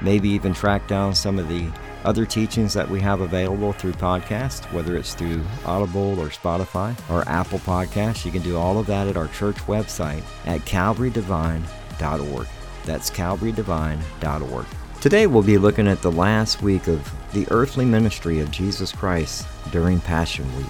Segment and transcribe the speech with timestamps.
[0.00, 1.68] maybe even track down some of the
[2.04, 7.28] other teachings that we have available through podcast, whether it's through Audible or Spotify or
[7.28, 8.24] Apple Podcasts.
[8.24, 12.46] You can do all of that at our church website at calvarydevine.org.
[12.84, 14.66] That's calvarydevine.org.
[15.00, 19.46] Today we'll be looking at the last week of the earthly ministry of Jesus Christ
[19.70, 20.66] during Passion Week.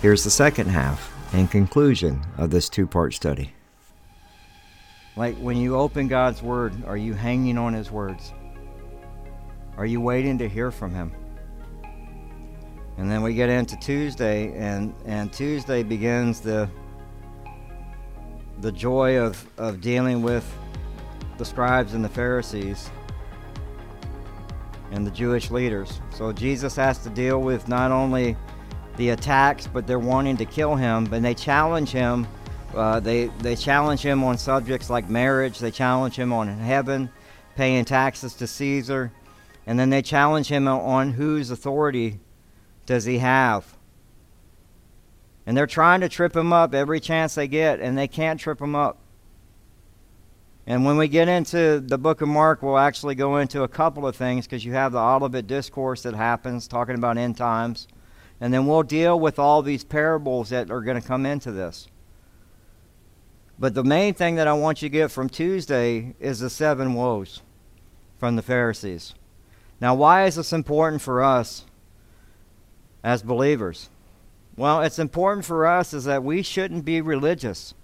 [0.00, 3.52] Here's the second half and conclusion of this two part study.
[5.16, 8.32] Like when you open God's Word, are you hanging on His words?
[9.82, 11.10] Are you waiting to hear from Him?
[12.98, 16.70] And then we get into Tuesday, and, and Tuesday begins the,
[18.60, 20.48] the joy of, of dealing with
[21.36, 22.90] the scribes and the Pharisees
[24.92, 26.00] and the Jewish leaders.
[26.10, 28.36] So Jesus has to deal with not only
[28.96, 32.28] the attacks, but they're wanting to kill him, and they challenge him.
[32.72, 37.10] Uh, they, they challenge him on subjects like marriage, they challenge him on heaven,
[37.56, 39.10] paying taxes to Caesar,
[39.66, 42.20] and then they challenge him on whose authority
[42.86, 43.76] does he have.
[45.46, 48.60] And they're trying to trip him up every chance they get, and they can't trip
[48.60, 48.98] him up.
[50.66, 54.06] And when we get into the book of Mark, we'll actually go into a couple
[54.06, 57.88] of things because you have the Olivet Discourse that happens talking about end times.
[58.40, 61.88] And then we'll deal with all these parables that are going to come into this.
[63.58, 66.94] But the main thing that I want you to get from Tuesday is the seven
[66.94, 67.42] woes
[68.18, 69.14] from the Pharisees.
[69.82, 71.64] Now, why is this important for us
[73.02, 73.90] as believers?
[74.56, 77.74] Well, it's important for us is that we shouldn't be religious.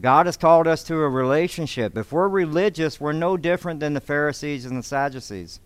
[0.00, 1.96] God has called us to a relationship.
[1.96, 5.60] If we're religious, we're no different than the Pharisees and the Sadducees.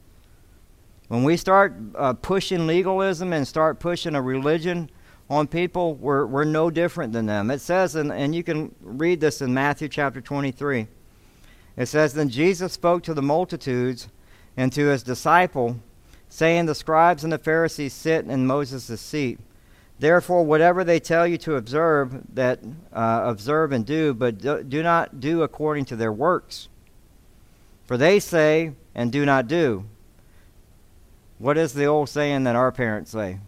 [1.08, 4.90] When we start uh, pushing legalism and start pushing a religion
[5.30, 7.50] on people, we're, we're no different than them.
[7.50, 10.88] It says, and, and you can read this in Matthew chapter 23.
[11.78, 14.08] It says, Then Jesus spoke to the multitudes
[14.56, 15.76] and to his disciple,
[16.28, 19.38] saying, The scribes and the Pharisees sit in Moses' seat.
[19.98, 22.60] Therefore, whatever they tell you to observe, that
[22.92, 26.68] uh, observe and do, but do, do not do according to their works.
[27.84, 29.84] For they say and do not do.
[31.38, 33.38] What is the old saying that our parents say?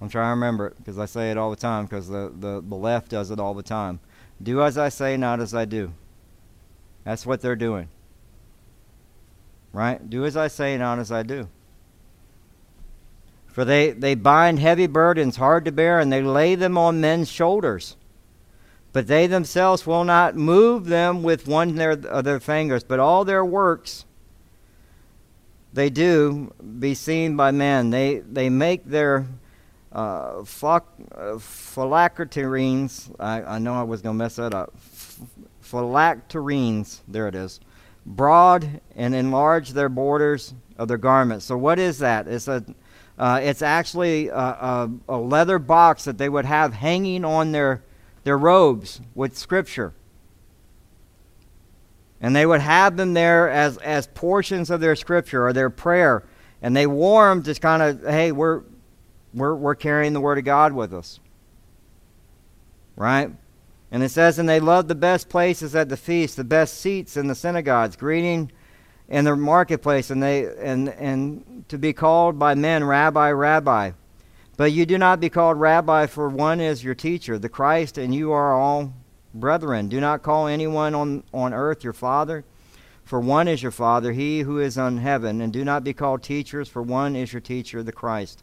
[0.00, 2.62] I'm trying to remember it because I say it all the time because the, the,
[2.66, 4.00] the left does it all the time.
[4.42, 5.92] Do as I say, not as I do.
[7.04, 7.88] That's what they're doing.
[9.76, 10.08] Right?
[10.08, 11.50] Do as I say, not as I do.
[13.46, 17.30] For they, they bind heavy burdens hard to bear, and they lay them on men's
[17.30, 17.98] shoulders.
[18.94, 22.98] But they themselves will not move them with one of their, of their fingers, but
[22.98, 24.06] all their works
[25.74, 27.90] they do be seen by men.
[27.90, 29.26] They, they make their
[29.92, 34.72] uh, phylacterines, I, I know I was going to mess that up,
[35.60, 37.60] phylacterines, there it is,
[38.06, 41.44] broad and enlarge their borders of their garments.
[41.44, 42.28] So what is that?
[42.28, 42.64] It's a
[43.18, 47.82] uh, it's actually a, a, a, leather box that they would have hanging on their
[48.24, 49.94] their robes with scripture,
[52.20, 56.24] and they would have them there as as portions of their scripture or their prayer,
[56.60, 58.62] and they wore them just kind of hey we're
[59.32, 61.18] we're we're carrying the word of God with us,
[62.96, 63.30] right?
[63.90, 67.16] And it says, and they loved the best places at the feast, the best seats
[67.16, 68.50] in the synagogues, greeting
[69.08, 73.92] in the marketplace, and they and and to be called by men, Rabbi, Rabbi.
[74.56, 78.14] But you do not be called Rabbi, for one is your teacher, the Christ, and
[78.14, 78.94] you are all
[79.34, 79.88] brethren.
[79.88, 82.44] Do not call anyone on, on earth your father,
[83.04, 85.42] for one is your father, he who is on heaven.
[85.42, 88.42] And do not be called teachers, for one is your teacher, the Christ.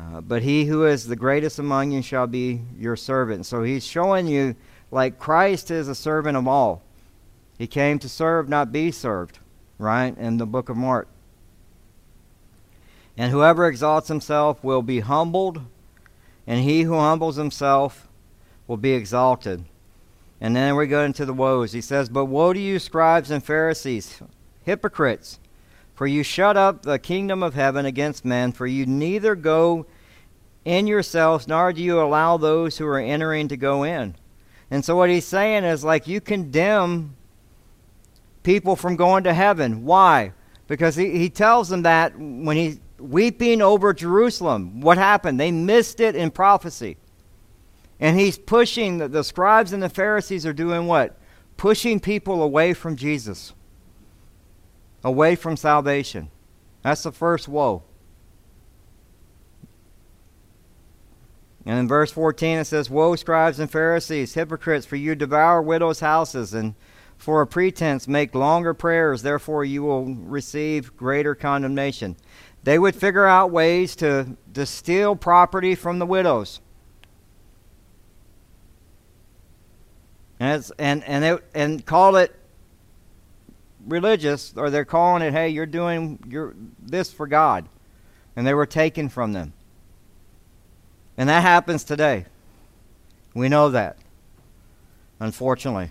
[0.00, 3.44] Uh, but he who is the greatest among you shall be your servant.
[3.44, 4.56] So he's showing you,
[4.90, 6.82] like Christ is a servant of all.
[7.58, 9.40] He came to serve, not be served,
[9.78, 10.16] right?
[10.16, 11.06] In the book of Mark.
[13.16, 15.60] And whoever exalts himself will be humbled,
[16.46, 18.08] and he who humbles himself
[18.66, 19.64] will be exalted.
[20.40, 21.72] And then we go into the woes.
[21.72, 24.22] He says, But woe to you, scribes and Pharisees,
[24.64, 25.38] hypocrites,
[26.00, 29.84] for you shut up the kingdom of heaven against men, for you neither go
[30.64, 34.16] in yourselves, nor do you allow those who are entering to go in.
[34.70, 37.16] And so what he's saying is like you condemn
[38.42, 39.84] people from going to heaven.
[39.84, 40.32] Why?
[40.68, 45.38] Because he, he tells them that when he's weeping over Jerusalem, what happened?
[45.38, 46.96] They missed it in prophecy.
[48.00, 51.18] And he's pushing, the, the scribes and the Pharisees are doing what?
[51.58, 53.52] Pushing people away from Jesus,
[55.02, 56.30] away from salvation.
[56.82, 57.82] That's the first woe.
[61.66, 66.00] And in verse 14 it says, Woe, scribes and Pharisees, hypocrites, for you devour widows'
[66.00, 66.74] houses, and
[67.18, 72.16] for a pretense make longer prayers, therefore you will receive greater condemnation.
[72.64, 76.60] They would figure out ways to, to steal property from the widows.
[80.38, 82.34] And, and, and, it, and call it
[83.86, 87.68] religious, or they're calling it, hey, you're doing your, this for God.
[88.36, 89.52] And they were taken from them.
[91.16, 92.26] And that happens today.
[93.34, 93.98] We know that,
[95.18, 95.90] unfortunately.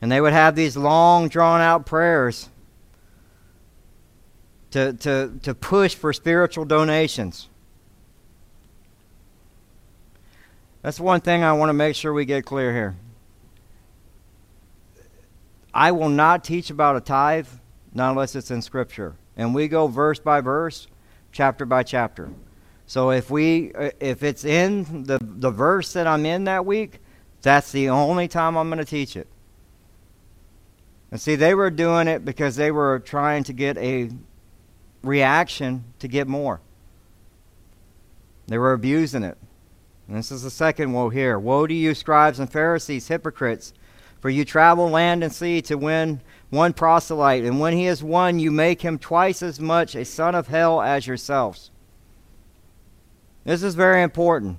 [0.00, 2.48] And they would have these long, drawn out prayers
[4.72, 7.48] to, to, to push for spiritual donations.
[10.82, 12.96] That's one thing I want to make sure we get clear here.
[15.76, 17.48] I will not teach about a tithe
[17.92, 19.14] not unless it's in Scripture.
[19.36, 20.86] And we go verse by verse,
[21.32, 22.30] chapter by chapter.
[22.86, 27.00] So if we uh, if it's in the the verse that I'm in that week,
[27.42, 29.26] that's the only time I'm going to teach it.
[31.10, 34.10] And see, they were doing it because they were trying to get a
[35.02, 36.62] reaction to get more.
[38.46, 39.36] They were abusing it.
[40.08, 41.38] And this is the second woe here.
[41.38, 43.74] Woe to you, scribes and Pharisees, hypocrites,
[44.20, 46.20] for you travel land and sea to win
[46.50, 50.34] one proselyte, and when he is won, you make him twice as much a son
[50.34, 51.70] of hell as yourselves.
[53.44, 54.58] This is very important.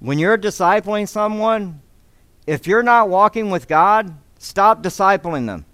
[0.00, 1.80] When you're discipling someone,
[2.46, 5.64] if you're not walking with God, stop discipling them.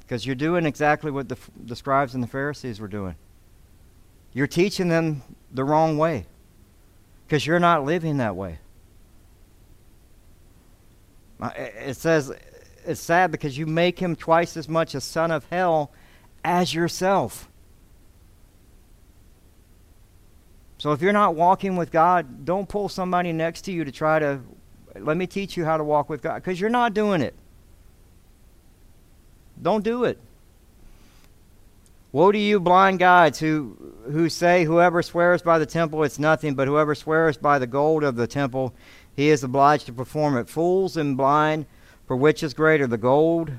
[0.00, 3.16] Because you're doing exactly what the, the scribes and the Pharisees were doing.
[4.32, 5.22] You're teaching them
[5.52, 6.26] the wrong way
[7.28, 8.58] because you're not living that way.
[11.58, 12.32] It says
[12.86, 15.90] it's sad because you make him twice as much a son of hell
[16.42, 17.50] as yourself.
[20.78, 24.18] So if you're not walking with God, don't pull somebody next to you to try
[24.18, 24.40] to
[24.96, 27.34] let me teach you how to walk with God because you're not doing it.
[29.60, 30.18] Don't do it.
[32.10, 33.76] Woe to you, blind guides, who,
[34.10, 38.04] who say, Whoever swears by the temple, it's nothing, but whoever swears by the gold
[38.04, 38.74] of the temple,
[39.14, 40.48] he is obliged to perform it.
[40.48, 41.66] Fools and blind,
[42.06, 43.52] for which is greater, the gold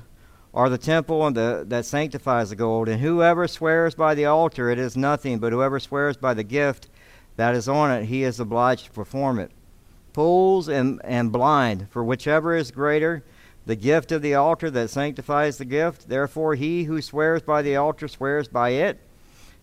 [0.52, 2.88] or the temple and the, that sanctifies the gold.
[2.88, 6.88] And whoever swears by the altar, it is nothing, but whoever swears by the gift
[7.36, 9.50] that is on it, he is obliged to perform it.
[10.12, 13.24] Fools and, and blind, for whichever is greater,
[13.66, 16.08] the gift of the altar that sanctifies the gift.
[16.08, 18.98] Therefore, he who swears by the altar swears by it,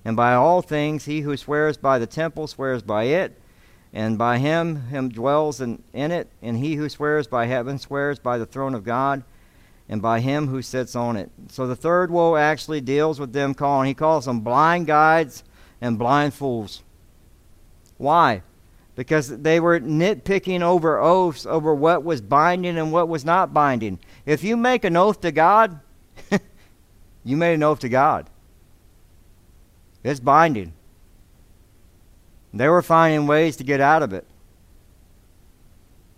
[0.05, 3.39] and by all things, he who swears by the temple swears by it,
[3.93, 8.19] and by him him dwells in, in it, and he who swears by heaven swears
[8.19, 9.23] by the throne of God
[9.89, 11.31] and by him who sits on it.
[11.49, 15.43] So the third woe actually deals with them calling, he calls them blind guides
[15.79, 16.83] and blind fools.
[17.97, 18.43] Why?
[18.95, 23.99] Because they were nitpicking over oaths over what was binding and what was not binding.
[24.25, 25.79] If you make an oath to God,
[27.23, 28.29] you made an oath to God.
[30.07, 30.73] It's binding.
[32.53, 34.25] They were finding ways to get out of it.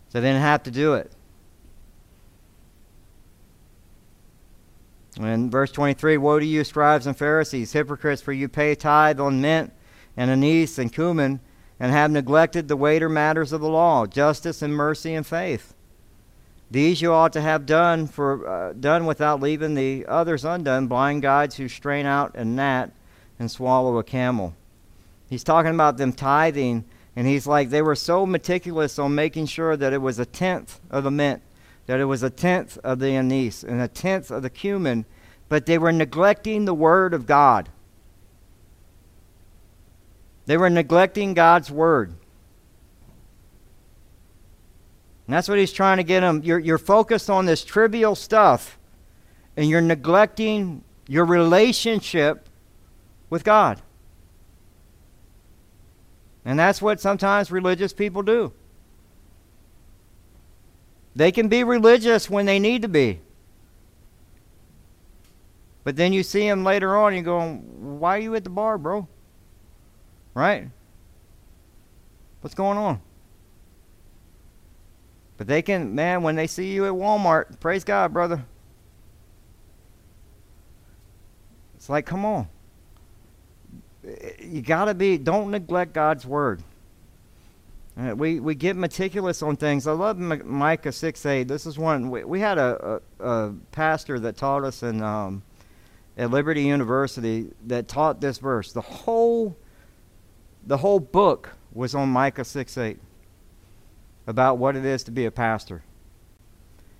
[0.10, 1.12] So they didn't have to do it.
[5.20, 9.42] In verse 23, Woe to you, scribes and Pharisees, hypocrites, for you pay tithe on
[9.42, 9.74] mint
[10.16, 11.40] and anise and cumin,
[11.80, 15.74] and have neglected the weightier matters of the law, justice and mercy and faith.
[16.70, 21.24] These you ought to have done for uh, done without leaving the others undone, blind
[21.24, 22.92] guides who strain out a gnat
[23.40, 24.54] and swallow a camel.
[25.30, 26.84] He's talking about them tithing,
[27.16, 30.80] and he's like they were so meticulous on making sure that it was a tenth
[30.92, 31.42] of the mint
[31.90, 35.06] that it was a tenth of the anise and a tenth of the cumin,
[35.48, 37.68] but they were neglecting the word of God.
[40.46, 42.10] They were neglecting God's word.
[45.26, 46.44] And that's what he's trying to get them.
[46.44, 48.78] You're, you're focused on this trivial stuff,
[49.58, 52.49] and you're neglecting your relationship
[53.30, 53.82] with God.
[56.46, 58.52] And that's what sometimes religious people do.
[61.16, 63.20] They can be religious when they need to be.
[65.84, 68.50] But then you see them later on, and you go, Why are you at the
[68.50, 69.08] bar, bro?
[70.34, 70.70] Right?
[72.42, 73.02] What's going on?
[75.38, 78.44] But they can, man, when they see you at Walmart, praise God, brother.
[81.76, 82.48] It's like, come on.
[84.50, 86.64] You got to be, don't neglect God's word.
[88.00, 89.86] Uh, we, we get meticulous on things.
[89.86, 91.48] I love M- Micah 6 8.
[91.48, 95.44] This is one, we, we had a, a, a, pastor that taught us in, um,
[96.18, 98.72] at Liberty University that taught this verse.
[98.72, 99.56] The whole,
[100.66, 103.00] the whole book was on Micah 6 8
[104.28, 105.84] about what it is to be a pastor.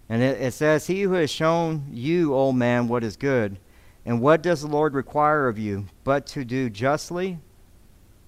[0.10, 3.58] And it, it says, He who has shown you, old man, what is good,
[4.06, 7.40] and what does the Lord require of you, but to do justly,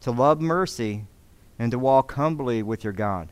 [0.01, 1.05] to love mercy,
[1.57, 3.29] and to walk humbly with your God?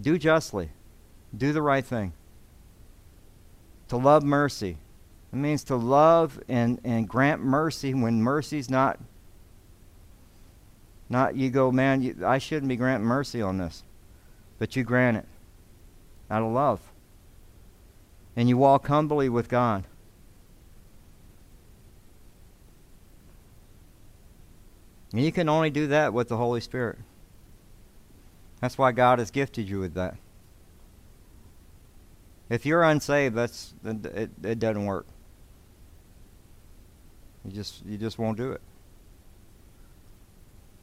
[0.00, 0.70] Do justly,
[1.36, 2.12] do the right thing.
[3.88, 4.78] To love mercy.
[5.32, 8.98] It means to love and, and grant mercy when mercy's not
[11.08, 13.84] not you go, man, you, I shouldn't be granting mercy on this.
[14.58, 15.26] But you grant it
[16.30, 16.80] out of love.
[18.36, 19.84] And you walk humbly with God.
[25.12, 26.98] And you can only do that with the Holy Spirit.
[28.60, 30.16] That's why God has gifted you with that.
[32.50, 35.06] If you're unsaved, that's it, it doesn't work.
[37.44, 38.60] You just you just won't do it.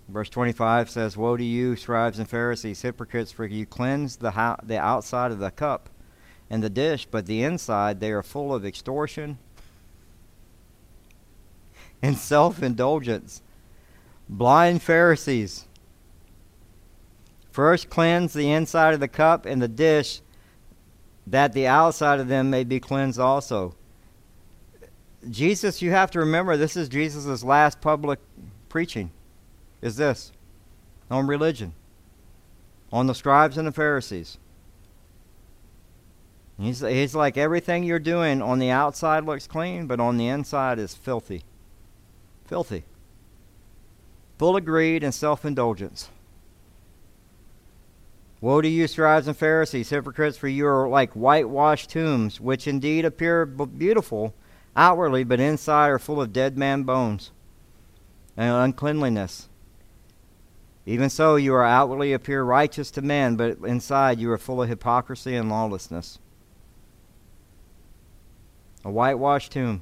[0.10, 4.58] Verse 25 says, Woe to you, scribes and Pharisees, hypocrites, for you cleanse the, ho-
[4.62, 5.90] the outside of the cup
[6.54, 9.40] and the dish, but the inside they are full of extortion
[12.00, 13.42] and self indulgence.
[14.30, 15.66] Blind Pharisees.
[17.50, 20.22] First cleanse the inside of the cup and the dish,
[21.26, 23.74] that the outside of them may be cleansed also.
[25.28, 28.20] Jesus, you have to remember, this is Jesus' last public
[28.70, 29.10] preaching
[29.82, 30.32] is this
[31.10, 31.74] on religion,
[32.92, 34.38] on the scribes and the Pharisees.
[36.60, 40.80] He's, he's like everything you're doing on the outside looks clean, but on the inside
[40.80, 41.44] is filthy.
[42.46, 42.84] Filthy.
[44.38, 46.10] Full of greed and self indulgence.
[48.42, 53.06] Woe to you, scribes and Pharisees, hypocrites, for you are like whitewashed tombs, which indeed
[53.06, 54.34] appear beautiful
[54.76, 57.32] outwardly, but inside are full of dead man bones
[58.36, 59.48] and uncleanliness.
[60.86, 64.68] Even so, you are outwardly appear righteous to men, but inside you are full of
[64.68, 66.20] hypocrisy and lawlessness.
[68.86, 69.82] A whitewashed tomb.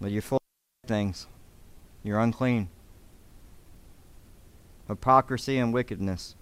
[0.00, 0.38] But you're full
[0.84, 1.26] of things.
[2.02, 2.68] You're unclean.
[4.88, 6.34] Hypocrisy and wickedness.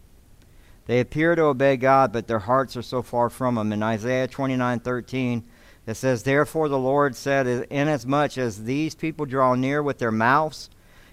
[0.87, 3.73] They appear to obey God, but their hearts are so far from Him.
[3.73, 5.45] In Isaiah 29 13,
[5.87, 10.69] it says, Therefore the Lord said, Inasmuch as these people draw near with their mouths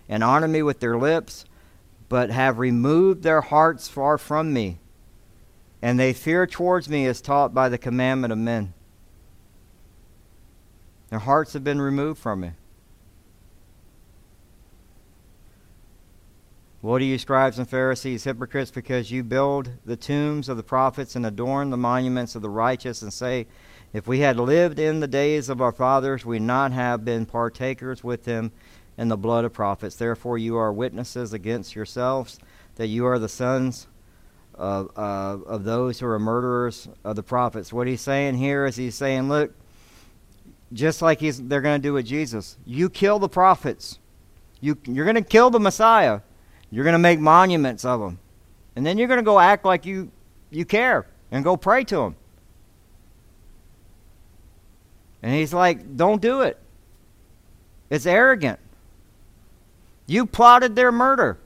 [0.10, 1.46] and honor me with their lips,
[2.10, 4.79] but have removed their hearts far from me,
[5.82, 8.74] and they fear towards me as taught by the commandment of men.
[11.10, 12.52] Their hearts have been removed from me.
[16.82, 21.16] Woe to you, scribes and Pharisees, hypocrites, because you build the tombs of the prophets
[21.16, 23.46] and adorn the monuments of the righteous, and say,
[23.94, 28.04] If we had lived in the days of our fathers, we not have been partakers
[28.04, 28.52] with them
[28.98, 29.96] in the blood of prophets.
[29.96, 32.40] Therefore, you are witnesses against yourselves
[32.76, 33.88] that you are the sons
[34.55, 37.72] of, uh, of those who are murderers of the prophets.
[37.72, 39.53] What he's saying here is he's saying, look,
[40.74, 44.00] just like he's, they're going to do with Jesus, you kill the prophets.
[44.60, 46.22] You, you're going to kill the Messiah.
[46.70, 48.20] You're going to make monuments of them.
[48.75, 50.12] And then you're going to go act like you,
[50.50, 52.15] you care and go pray to them.
[55.24, 56.58] And he's like, don't do it.
[57.89, 58.60] It's arrogant.
[60.08, 61.38] You plotted their murder.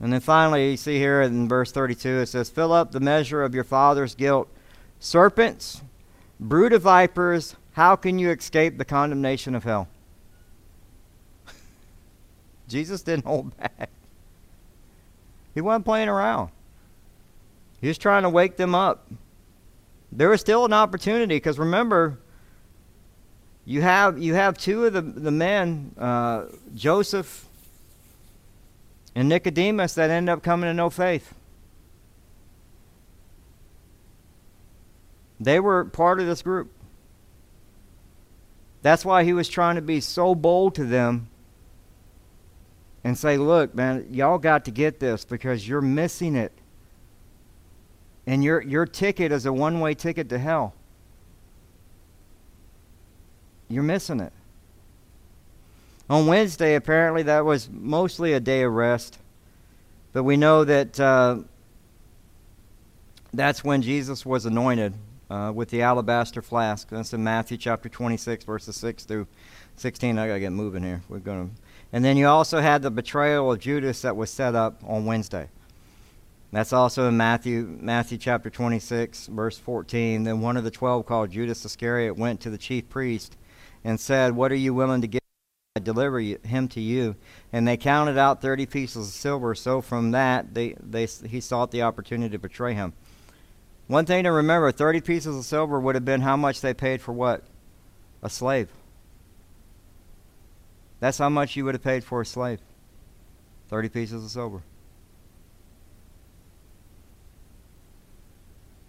[0.00, 3.42] And then finally, you see here in verse 32, it says, Fill up the measure
[3.42, 4.48] of your father's guilt.
[4.98, 5.82] Serpents,
[6.40, 9.88] brood of vipers, how can you escape the condemnation of hell?
[12.68, 13.90] Jesus didn't hold back.
[15.54, 16.50] He wasn't playing around.
[17.80, 19.08] He was trying to wake them up.
[20.10, 22.18] There was still an opportunity because remember,
[23.64, 27.46] you have you have two of the the men, uh, Joseph
[29.14, 31.34] and Nicodemus, that ended up coming to no faith.
[35.38, 36.70] They were part of this group.
[38.82, 41.28] That's why he was trying to be so bold to them
[43.02, 46.52] and say, look, man, y'all got to get this because you're missing it.
[48.26, 50.74] And your, your ticket is a one way ticket to hell.
[53.68, 54.32] You're missing it.
[56.08, 59.18] On Wednesday, apparently, that was mostly a day of rest.
[60.12, 61.38] But we know that uh,
[63.32, 64.94] that's when Jesus was anointed
[65.30, 66.88] uh, with the alabaster flask.
[66.90, 69.26] That's in Matthew chapter 26, verses 6 through
[69.76, 70.18] 16.
[70.18, 71.02] I got to get moving here.
[71.08, 71.48] We're to.
[71.92, 75.48] And then you also had the betrayal of Judas that was set up on Wednesday.
[76.52, 80.22] That's also in Matthew, Matthew chapter 26, verse 14.
[80.22, 83.36] Then one of the twelve, called Judas Iscariot, went to the chief priest
[83.82, 85.23] and said, What are you willing to give?
[85.84, 87.16] Deliver him to you.
[87.52, 89.54] And they counted out 30 pieces of silver.
[89.54, 92.94] So from that, they, they, he sought the opportunity to betray him.
[93.86, 97.02] One thing to remember 30 pieces of silver would have been how much they paid
[97.02, 97.44] for what?
[98.22, 98.68] A slave.
[101.00, 102.60] That's how much you would have paid for a slave
[103.68, 104.62] 30 pieces of silver.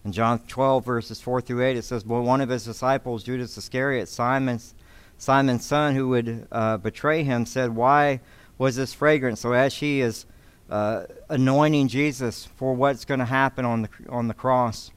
[0.06, 3.58] In John 12, verses 4 through 8, it says, But one of his disciples, Judas
[3.58, 4.76] Iscariot, Simon's,
[5.18, 8.20] Simon's son, who would uh, betray him, said, Why
[8.58, 9.38] was this fragrant?
[9.38, 10.26] So as she is
[10.70, 14.92] uh, anointing Jesus for what's going to happen on the, on the cross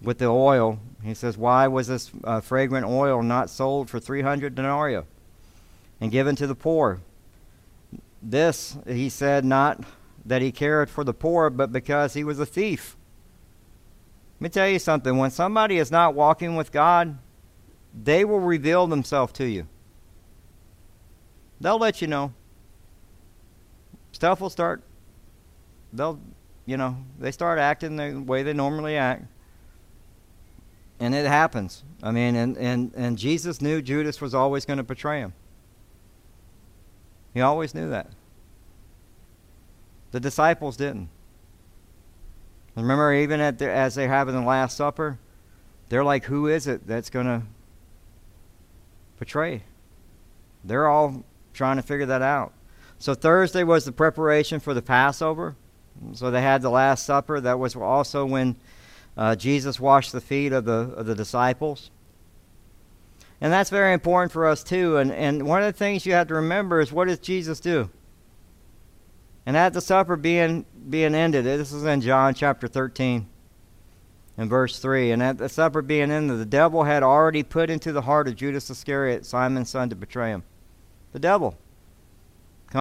[0.00, 4.54] with the oil, he says, Why was this uh, fragrant oil not sold for 300
[4.54, 5.02] denarii
[6.00, 7.00] and given to the poor?
[8.22, 9.84] This, he said, not
[10.24, 12.96] that he cared for the poor, but because he was a thief
[14.34, 15.16] let me tell you something.
[15.16, 17.16] When somebody is not walking with God,
[18.02, 19.66] they will reveal themselves to you.
[21.60, 22.32] They'll let you know.
[24.12, 24.82] Stuff will start,
[25.92, 26.20] they'll,
[26.66, 29.24] you know, they start acting the way they normally act.
[31.00, 31.82] And it happens.
[32.02, 35.32] I mean, and, and, and Jesus knew Judas was always going to betray him.
[37.32, 38.10] He always knew that.
[40.12, 41.08] The disciples didn't.
[42.76, 45.18] Remember, even at the, as they're having the Last Supper,
[45.88, 47.42] they're like, who is it that's going to
[49.18, 49.62] betray?
[50.64, 52.52] They're all trying to figure that out.
[52.98, 55.56] So Thursday was the preparation for the Passover.
[56.12, 57.40] So they had the Last Supper.
[57.40, 58.56] That was also when
[59.16, 61.90] uh, Jesus washed the feet of the, of the disciples.
[63.40, 64.96] And that's very important for us, too.
[64.96, 67.90] And, and one of the things you have to remember is what does Jesus do?
[69.44, 73.28] And at the supper being, being ended, this is in John chapter 13
[74.36, 75.12] and verse 3.
[75.12, 78.36] And at the supper being ended, the devil had already put into the heart of
[78.36, 80.42] Judas Iscariot, Simon's son, to betray him.
[81.12, 81.56] The devil.
[82.70, 82.80] Come,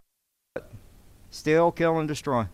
[1.30, 2.48] steal, kill, and destroy.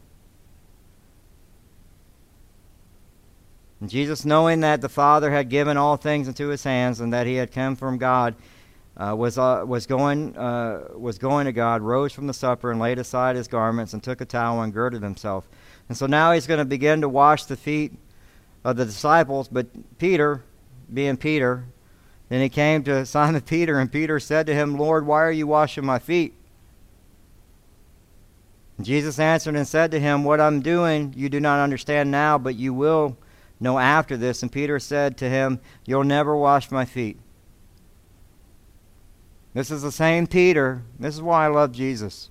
[3.79, 7.25] And Jesus, knowing that the Father had given all things into his hands and that
[7.25, 8.35] he had come from God,
[8.97, 12.81] uh, was, uh, was, going, uh, was going to God, rose from the supper and
[12.81, 15.47] laid aside his garments and took a towel and girded himself.
[15.87, 17.93] And so now he's going to begin to wash the feet
[18.63, 19.47] of the disciples.
[19.47, 19.67] But
[19.97, 20.43] Peter,
[20.93, 21.65] being Peter,
[22.29, 25.47] then he came to Simon Peter, and Peter said to him, Lord, why are you
[25.47, 26.35] washing my feet?
[28.81, 32.55] Jesus answered and said to him, What I'm doing you do not understand now, but
[32.55, 33.17] you will
[33.59, 34.41] know after this.
[34.41, 37.19] And Peter said to him, You'll never wash my feet.
[39.53, 40.83] This is the same Peter.
[40.97, 42.29] This is why I love Jesus.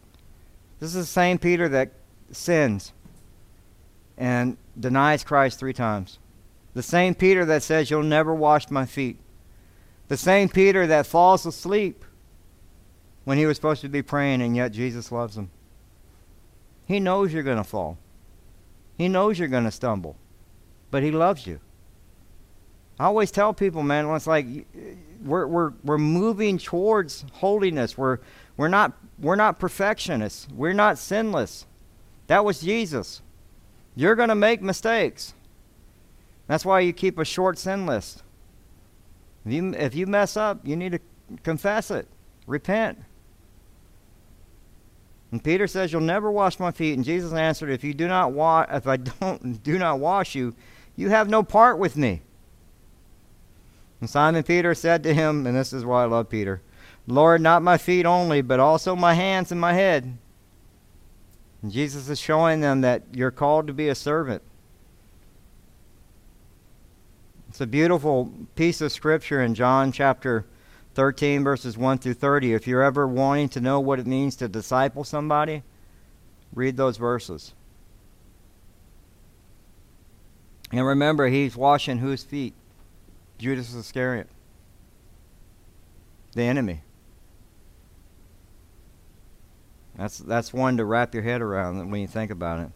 [0.81, 1.93] This is the same Peter that
[2.31, 2.93] sins
[4.19, 6.19] and denies Christ three times.
[6.75, 9.17] The same Peter that says, You'll never wash my feet.
[10.09, 12.05] The same Peter that falls asleep
[13.25, 15.51] when he was supposed to be praying, and yet Jesus loves him.
[16.87, 17.99] He knows you're going to fall,
[18.97, 20.17] he knows you're going to stumble,
[20.91, 21.61] but he loves you.
[22.99, 24.47] I always tell people, man, it's like
[25.25, 27.97] we're, we're, we're moving towards holiness.
[27.97, 28.19] We're,
[28.57, 30.49] we're, not, we're not perfectionists.
[30.53, 31.65] We're not sinless.
[32.27, 33.23] That was Jesus.
[33.99, 35.35] You're going to make mistakes.
[36.47, 38.23] That's why you keep a short sin list.
[39.45, 41.01] If you, if you mess up, you need to
[41.43, 42.07] confess it,
[42.47, 43.01] repent.
[45.33, 48.31] And Peter says, "You'll never wash my feet." And Jesus answered, "If you do not
[48.31, 50.55] wa- if I don't do not wash you,
[50.95, 52.23] you have no part with me."
[54.01, 56.63] And Simon Peter said to him, and this is why I love Peter,
[57.09, 60.17] Lord, not my feet only, but also my hands and my head.
[61.62, 64.42] And Jesus is showing them that you're called to be a servant.
[67.49, 70.47] It's a beautiful piece of scripture in John chapter
[70.94, 72.55] 13, verses 1 through 30.
[72.55, 75.62] If you're ever wanting to know what it means to disciple somebody,
[76.53, 77.55] read those verses.
[80.71, 82.55] And remember, he's washing whose feet?
[83.38, 84.29] Judas Iscariot.
[86.33, 86.83] The enemy.
[89.99, 92.71] That's that's one to wrap your head around when you think about it.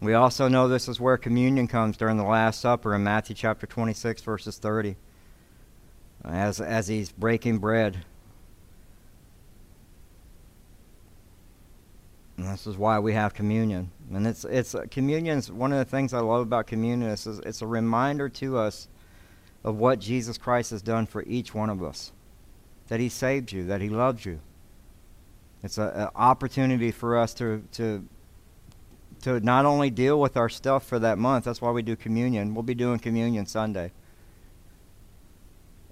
[0.00, 3.66] We also know this is where communion comes during the Last Supper in Matthew chapter
[3.66, 4.96] 26 verses 30.
[6.24, 8.04] As as he's breaking bread.
[12.36, 13.90] And this is why we have communion.
[14.12, 17.60] And it's it's communion is one of the things I love about communion is it's
[17.60, 18.86] a reminder to us
[19.64, 22.12] of what Jesus Christ has done for each one of us.
[22.86, 24.38] That he saved you, that he loved you,
[25.66, 28.06] it's an opportunity for us to, to,
[29.22, 32.54] to not only deal with our stuff for that month, that's why we do communion.
[32.54, 33.90] We'll be doing communion Sunday.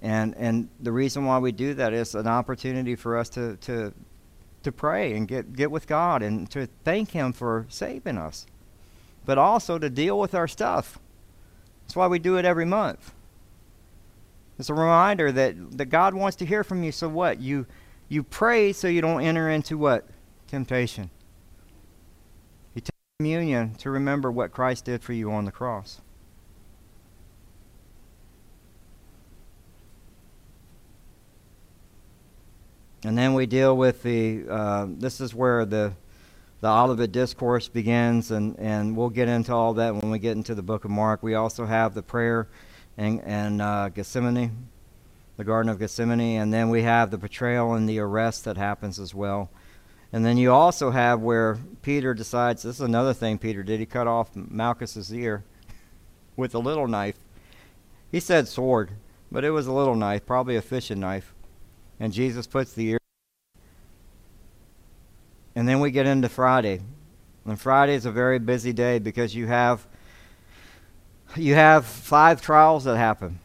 [0.01, 3.93] And, and the reason why we do that is an opportunity for us to, to,
[4.63, 8.45] to pray and get, get with God and to thank Him for saving us,
[9.25, 10.99] but also to deal with our stuff.
[11.83, 13.13] That's why we do it every month.
[14.57, 16.93] It's a reminder that, that God wants to hear from you.
[16.93, 17.41] So what?
[17.41, 17.65] You
[18.07, 20.05] you pray so you don't enter into what?
[20.47, 21.09] Temptation.
[22.75, 26.01] You take communion to remember what Christ did for you on the cross.
[33.03, 35.93] And then we deal with the, uh, this is where the,
[36.61, 40.55] the Olivet Discourse begins, and, and we'll get into all that when we get into
[40.55, 41.21] the book of Mark.
[41.21, 42.47] We also have the prayer
[42.97, 44.69] and, in uh, Gethsemane
[45.37, 48.99] the Garden of Gethsemane, and then we have the betrayal and the arrest that happens
[48.99, 49.49] as well.
[50.13, 53.79] And then you also have where Peter decides this is another thing Peter did.
[53.79, 55.43] He cut off Malchus's ear
[56.37, 57.17] with a little knife.
[58.11, 58.91] He said sword,
[59.31, 61.33] but it was a little knife, probably a fishing knife.
[61.99, 62.99] And Jesus puts the ear.
[65.53, 66.81] And then we get into Friday.
[67.45, 69.85] And Friday is a very busy day because you have
[71.35, 73.39] you have five trials that happen.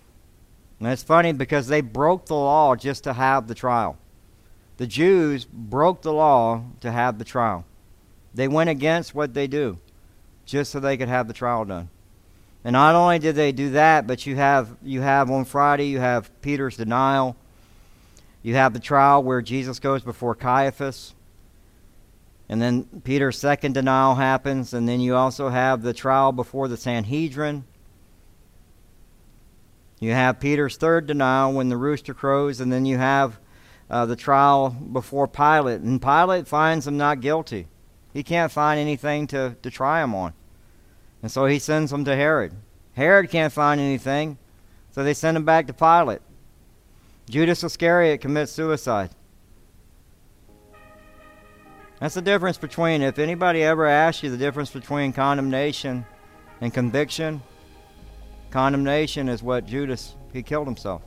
[0.81, 3.99] And it's funny because they broke the law just to have the trial.
[4.79, 7.67] The Jews broke the law to have the trial.
[8.35, 9.79] They went against what they do
[10.47, 11.91] just so they could have the trial done.
[12.65, 16.01] And not only did they do that, but you have you have on Friday you
[16.01, 17.37] have Peter's denial.
[18.43, 21.15] You have the trial where Jesus goes before Caiaphas.
[22.49, 26.77] And then Peter's second denial happens, and then you also have the trial before the
[26.77, 27.65] Sanhedrin.
[30.01, 33.39] You have Peter's third denial when the rooster crows, and then you have
[33.91, 35.83] uh, the trial before Pilate.
[35.83, 37.69] And Pilate finds him not guilty.
[38.15, 40.33] He can't find anything to, to try him on.
[41.23, 42.55] And so he sends him to Herod.
[42.95, 44.39] Herod can't find anything,
[44.91, 46.23] so they send him back to Pilate.
[47.29, 49.11] Judas Iscariot commits suicide.
[52.01, 56.07] That's the difference between, if anybody ever asks you the difference between condemnation
[56.63, 57.43] and conviction,
[58.51, 61.03] Condemnation is what Judas, he killed himself.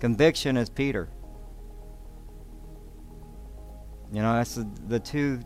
[0.00, 1.08] Conviction is Peter.
[4.12, 5.40] You know, that's the, the two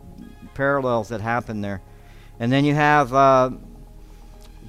[0.53, 1.81] parallels that happen there.
[2.39, 3.51] And then you have uh,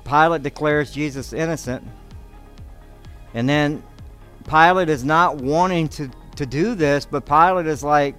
[0.04, 1.86] Pilate declares Jesus innocent.
[3.34, 3.82] And then
[4.48, 8.16] Pilate is not wanting to, to do this, but Pilate is like,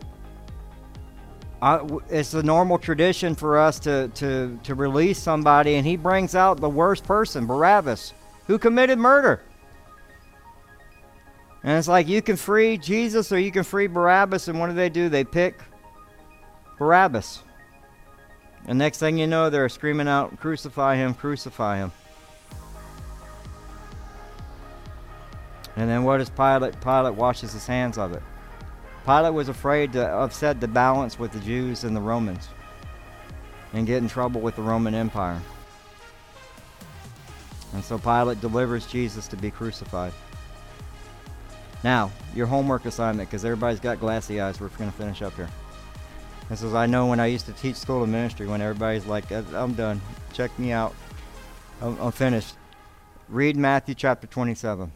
[2.09, 6.59] it's the normal tradition for us to, to, to release somebody, and he brings out
[6.59, 8.13] the worst person, Barabbas,
[8.47, 9.41] who committed murder.
[11.63, 14.73] And it's like you can free Jesus or you can free Barabbas, and what do
[14.73, 15.07] they do?
[15.07, 15.61] They pick
[16.77, 17.41] Barabbas.
[18.67, 21.91] And next thing you know, they're screaming out, Crucify him, crucify him.
[25.75, 26.79] And then what does Pilate?
[26.81, 28.21] Pilate washes his hands of it.
[29.05, 32.47] Pilate was afraid to upset the balance with the Jews and the Romans
[33.73, 35.41] and get in trouble with the Roman Empire.
[37.73, 40.13] And so Pilate delivers Jesus to be crucified.
[41.83, 44.59] Now, your homework assignment, because everybody's got glassy eyes.
[44.59, 45.49] We're going to finish up here.
[46.49, 49.31] This is, I know when I used to teach school of ministry, when everybody's like,
[49.31, 50.01] I'm done.
[50.31, 50.93] Check me out.
[51.81, 52.55] I'm, I'm finished.
[53.27, 54.91] Read Matthew chapter 27.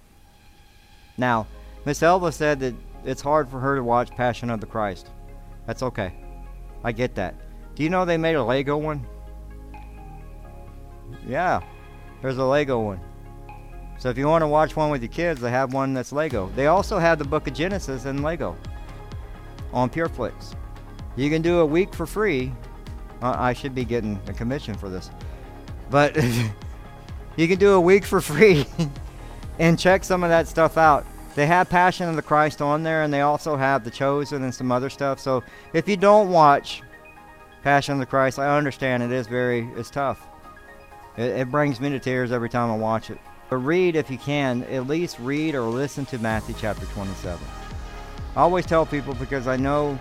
[1.17, 1.47] Now,
[1.83, 5.09] Miss Elva said that it's hard for her to watch Passion of the Christ.
[5.65, 6.13] That's okay.
[6.83, 7.35] I get that.
[7.75, 9.05] Do you know they made a Lego one?
[11.25, 11.61] Yeah,
[12.21, 12.99] there's a Lego one.
[13.99, 16.51] So if you want to watch one with your kids, they have one that's Lego.
[16.55, 18.55] They also have the Book of Genesis in Lego
[19.73, 20.55] on PureFlix.
[21.15, 22.53] You can do a week for free.
[23.21, 25.09] Uh, I should be getting a commission for this,
[25.89, 26.15] but
[27.35, 28.65] you can do a week for free
[29.59, 31.05] and check some of that stuff out
[31.37, 34.53] they have Passion of the Christ on there, and they also have The Chosen and
[34.53, 35.19] some other stuff.
[35.19, 36.81] So if you don't watch
[37.61, 40.19] Passion of the Christ, I understand it is very it's tough.
[41.15, 43.19] It, it brings me to tears every time I watch it.
[43.51, 47.39] But read if you can, at least read or listen to Matthew chapter 27.
[48.35, 49.99] I always tell people because I know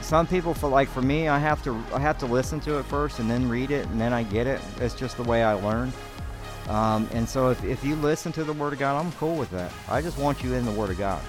[0.00, 2.86] some people for like for me I have to I have to listen to it
[2.86, 4.62] first and then read it and then I get it.
[4.80, 5.92] It's just the way I learn.
[6.68, 9.50] Um, and so if, if you listen to the Word of God, I'm cool with
[9.50, 9.72] that.
[9.88, 11.22] I just want you in the Word of God.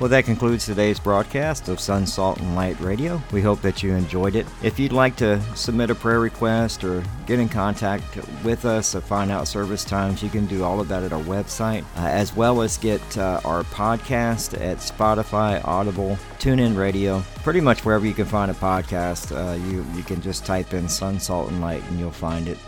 [0.00, 3.22] Well, that concludes today's broadcast of Son, Salt, and Light Radio.
[3.30, 4.44] We hope that you enjoyed it.
[4.60, 9.00] If you'd like to submit a prayer request or get in contact with us or
[9.00, 12.34] find out service times, you can do all of that at our website, uh, as
[12.34, 18.14] well as get uh, our podcast at Spotify, Audible, TuneIn Radio, pretty much wherever you
[18.14, 19.30] can find a podcast.
[19.30, 22.58] Uh, you you can just type in Son, Salt, and Light, and you'll find it.